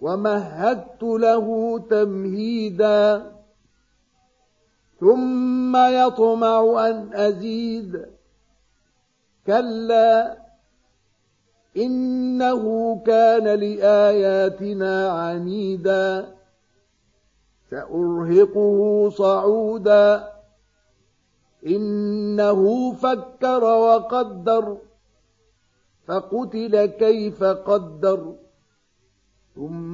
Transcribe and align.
ومهدت 0.00 1.02
له 1.02 1.78
تمهيدا. 1.78 3.32
ثم 5.00 5.76
يطمع 5.76 6.86
أن 6.88 7.14
أزيد. 7.14 8.06
كلا 9.46 10.38
إنه 11.76 12.96
كان 13.06 13.44
لآياتنا 13.44 15.08
عنيدا. 15.08 16.34
سأرهقه 17.70 19.10
صعودا. 19.10 20.28
إنه 21.66 22.92
فكر 22.92 23.64
وقدر. 23.64 24.76
فقتل 26.06 26.86
كيف 26.86 27.44
قدر. 27.44 28.34
ثم 29.54 29.93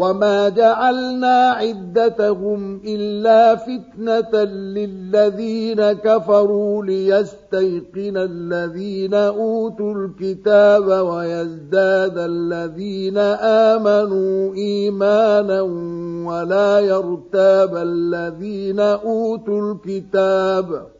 وما 0.00 0.48
جعلنا 0.48 1.50
عدتهم 1.50 2.80
إلا 2.84 3.56
فتنة 3.56 4.44
للذين 4.44 5.92
كفروا 5.92 6.84
ليستيقن 6.84 8.16
الذين 8.16 9.14
أوتوا 9.14 9.94
الكتاب 9.94 10.86
ويزداد 10.86 12.18
الذين 12.18 13.18
آمنوا 13.68 14.54
إيمانا 14.54 15.60
ولا 16.30 16.80
يرتاب 16.80 17.76
الذين 17.76 18.80
أوتوا 18.80 19.72
الكتاب 19.72 20.99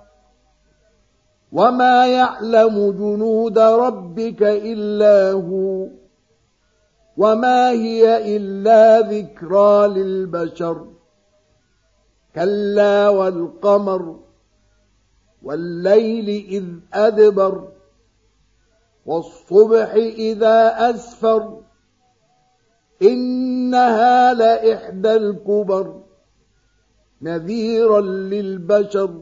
وما 1.51 2.07
يعلم 2.07 2.91
جنود 2.91 3.59
ربك 3.59 4.43
إلا 4.43 5.31
هو 5.31 5.87
وما 7.17 7.71
هي 7.71 8.35
إلا 8.37 8.99
ذكرى 8.99 9.87
للبشر 9.87 10.87
كلا 12.35 13.09
والقمر 13.09 14.19
والليل 15.43 16.29
إذ 16.29 16.65
أدبر 16.93 17.67
والصبح 19.05 19.93
إذا 19.93 20.89
أسفر 20.89 21.61
إنها 23.01 24.33
لإحدى 24.33 25.13
الكبر 25.15 26.01
نذيرا 27.21 28.01
للبشر 28.01 29.21